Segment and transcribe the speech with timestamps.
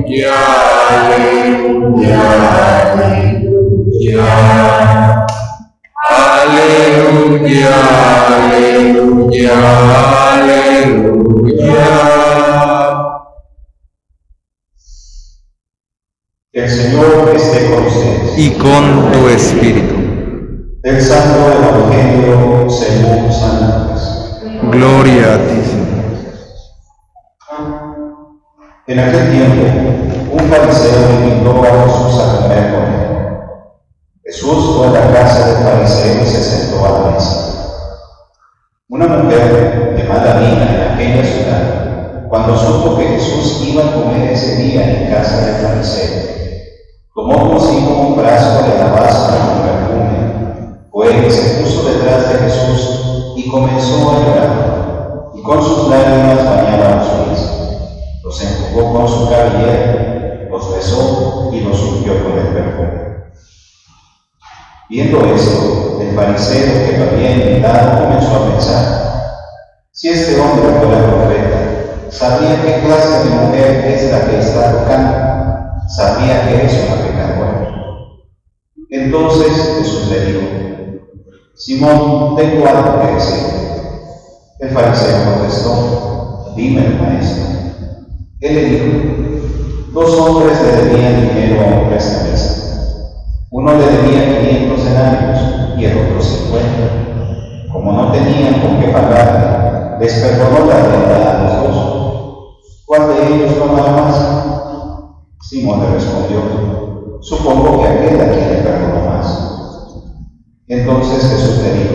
[0.00, 0.32] aleluya,
[2.90, 4.24] aleluya,
[6.08, 7.74] aleluya,
[8.38, 9.54] aleluya,
[10.32, 11.84] aleluya.
[16.52, 18.38] El Señor esté con ustedes.
[18.38, 19.94] y con tu espíritu.
[20.82, 24.40] Del Santo Evangelio según San Lucas.
[24.72, 25.79] Gloria a ti, Señor.
[28.90, 33.10] En aquel tiempo, un fariseo invitó a Jesús a comer con él.
[34.24, 37.86] Jesús fue a la casa del fariseo y se sentó a la mesa.
[38.88, 44.56] Una mujer mala vida en aquella ciudad, cuando supo que Jesús iba a comer ese
[44.56, 46.22] día en casa del fariseo,
[47.14, 47.48] tomó
[64.90, 68.84] Viendo esto, el fariseo que lo había invitado comenzó a pensar,
[69.92, 75.16] si este hombre fuera profeta, sabría qué clase de mujer es la que está tocando,
[75.94, 77.72] sabría que es una pecadora.
[78.90, 80.40] Entonces Jesús le dijo,
[81.54, 83.46] Simón, tengo algo que decir.
[84.58, 87.44] El fariseo contestó, dime, maestro.
[88.40, 88.86] Él le dijo,
[89.92, 92.60] dos hombres le debían dinero a un prestamista.
[93.52, 94.79] Uno le debía 500
[95.78, 97.72] y el otro 50.
[97.72, 102.56] Como no tenían con qué pagarle, les perdonó la deuda a los dos.
[102.86, 104.30] ¿Cuál de ellos tomará más?
[105.40, 109.26] Simón le respondió, supongo que aquel a quien le perdonó más.
[110.68, 111.89] Entonces Jesús le dijo,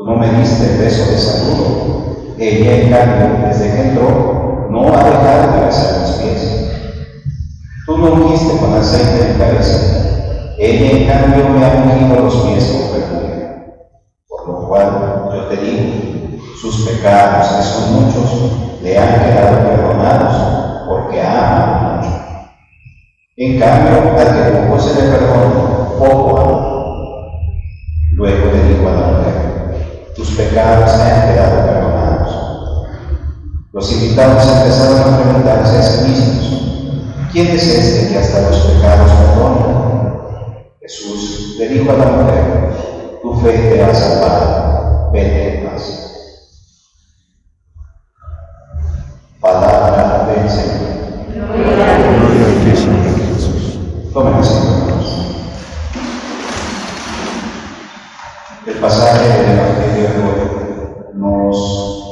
[0.00, 2.16] Tú no me diste el beso de saludo.
[2.38, 6.70] Ella, en cambio, desde que entró, no ha dejado de besar mis pies.
[7.84, 10.56] Tú no ungiste con aceite de cabeza.
[10.58, 13.74] Ella, en cambio, me ha ungido los pies con perfume.
[14.26, 20.88] Por lo cual, yo te digo, sus pecados, que son muchos, le han quedado perdonados,
[20.88, 22.10] porque ama mucho.
[23.36, 26.69] En cambio, al que poco se le perdona, poco ama.
[30.20, 32.86] Tus pecados se han quedado perdonados.
[33.72, 39.10] Los invitados empezaron a preguntarse a sí mismos, ¿quién es este que hasta los pecados
[39.12, 40.20] perdona?
[40.82, 42.44] Jesús le dijo a la mujer,
[43.22, 45.49] tu fe te ha salvado, vete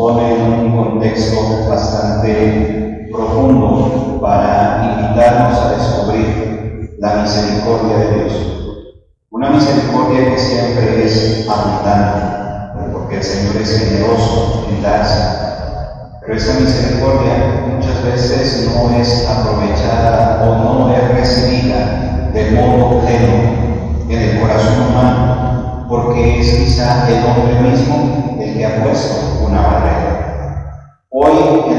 [0.00, 8.32] pone en un contexto bastante profundo para invitarnos a descubrir la misericordia de Dios.
[9.30, 15.20] Una misericordia que siempre es abundante, porque el Señor es generoso en darse.
[16.22, 24.08] Pero esa misericordia muchas veces no es aprovechada o no es recibida de modo pleno
[24.08, 29.60] en el corazón humano, porque es quizá el hombre mismo el que ha puesto una
[29.60, 29.89] barrera.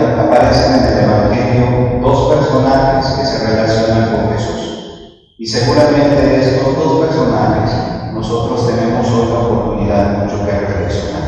[0.02, 4.62] Aparecen en el Evangelio dos personajes que se relacionan con Jesús.
[5.38, 7.72] Y seguramente de estos dos personajes
[8.14, 11.22] nosotros tenemos otra oportunidad mucho que reflexionar.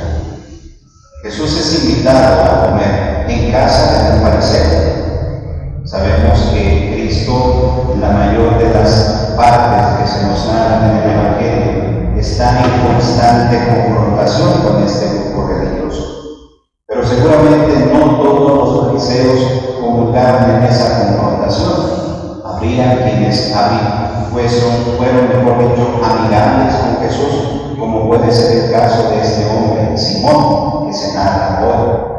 [1.23, 5.83] Jesús es invitado a comer en casa de un fariseo.
[5.85, 12.19] Sabemos que Cristo, la mayor de las partes que se nos narran en el Evangelio,
[12.19, 13.82] está en constante confrontación
[23.01, 29.22] Quienes habían, fueron, fueron, mejor dicho, amigables con Jesús, como puede ser el caso de
[29.22, 32.13] este hombre, Simón, que se narra hoy.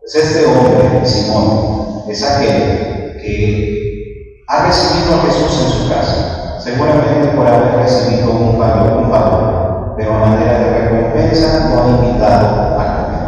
[0.00, 7.28] Pues este hombre, Simón, es aquel que ha recibido a Jesús en su casa, seguramente
[7.36, 12.46] por haber recibido un favor, un favor, pero a manera de recompensa lo ha invitado
[12.78, 13.20] a comer.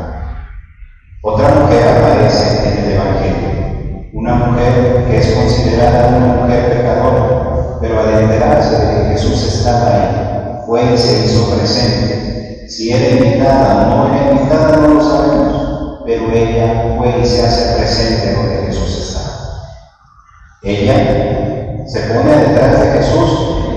[1.23, 6.82] Otra mujer aparece en el Evangelio, una mujer que es considerada una mujer
[7.81, 12.67] pero al enterarse de que Jesús estaba ahí, fue y se hizo presente.
[12.69, 17.27] Si era invitada o no era invitada, no lo sabemos, pero ella ella fue y
[17.27, 19.33] se hace presente donde Jesús estaba.
[20.63, 23.31] Ella se pone detrás de Jesús,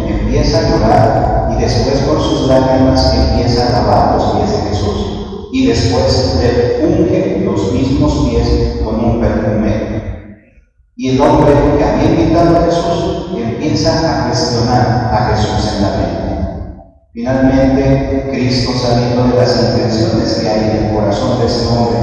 [0.07, 5.49] empieza a llorar y después con sus lágrimas empieza a lavar los pies de Jesús
[5.51, 10.14] y después le unge los mismos pies con un perfume.
[10.97, 15.89] Y el hombre que había invitado a Jesús empieza a cuestionar a Jesús en la
[15.89, 16.25] mente.
[17.11, 21.99] Finalmente, Cristo, sabiendo de las intenciones que hay en el corazón de ese hombre,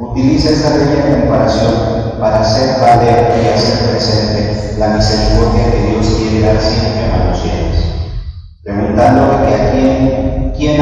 [0.00, 1.74] utiliza esta bella comparación
[2.20, 7.44] para hacer valer y hacer presente la misericordia que Dios quiere dar siempre a manos
[7.44, 7.84] llenas.
[8.62, 10.80] Preguntándole que a quién, quién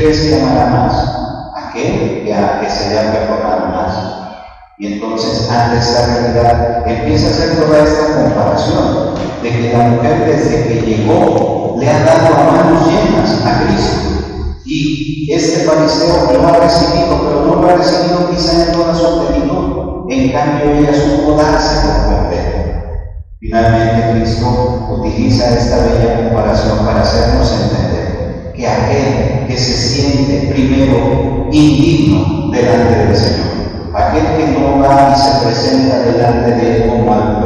[0.00, 0.94] crees que amará más?
[1.54, 3.94] Aquel que, a, que se le ha perdonado más.
[4.78, 10.24] Y entonces, ante esta realidad, empieza a hacer toda esta comparación de que la mujer
[10.24, 14.62] desde que llegó le ha dado a manos llenas a Cristo.
[14.64, 19.26] Y este fariseo lo ha recibido, pero no lo ha recibido quizá en toda su
[19.26, 20.06] plenitud.
[20.10, 22.58] En cambio, ella supo darse por completo.
[23.40, 27.67] Finalmente, Cristo utiliza esta bella comparación para hacernos entender
[29.58, 33.46] se siente primero indigno delante del Señor,
[33.94, 37.37] aquel que no va y se presenta delante de Él como,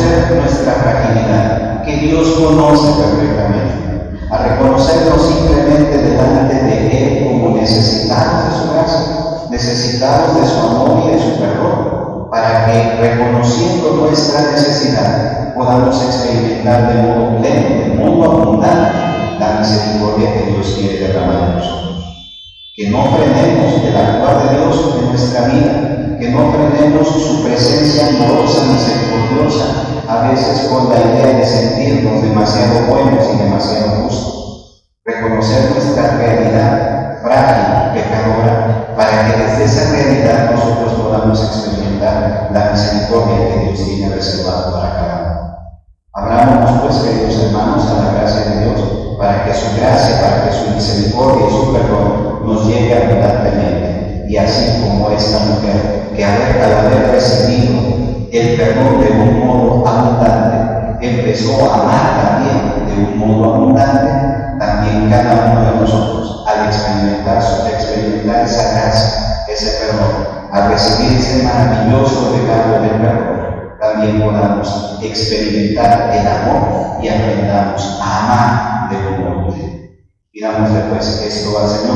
[0.00, 8.58] nuestra fragilidad, que Dios conoce perfectamente, a reconocernos simplemente delante de Él como necesitados de
[8.58, 15.54] su gracia, necesitados de su amor y de su perdón, para que reconociendo nuestra necesidad
[15.54, 21.56] podamos experimentar de modo pleno, de modo abundante, la misericordia que Dios quiere derramar en
[21.56, 22.04] nosotros.
[22.74, 28.08] Que no frenemos el actuar de Dios en nuestra vida, que no frenemos su presencia
[28.08, 28.64] amorosa,
[30.08, 34.84] a veces con la idea de sentirnos demasiado buenos y demasiado justos.
[35.04, 43.48] Reconocer nuestra realidad frágil, pecadora, para que desde esa realidad nosotros podamos experimentar la misericordia
[43.48, 45.58] que Dios tiene reservado para cada uno.
[46.14, 48.80] Abrámonos, pues, queridos hermanos, a la gracia de Dios,
[49.18, 54.24] para que su gracia, para que su misericordia y su perdón nos llegue abundantemente.
[54.28, 58.01] Y así como esta mujer, que al haber recibido
[58.32, 65.10] el perdón de un modo abundante, empezó a amar también de un modo abundante, también
[65.10, 72.34] cada uno de nosotros, al experimentar, experimentar esa gracia, ese perdón, al recibir ese maravilloso
[72.38, 73.42] regalo del perdón,
[73.78, 79.72] también podamos experimentar el amor y aprendamos a amar de un modo pleno.
[80.32, 81.92] Pidámosle pues esto al Señor.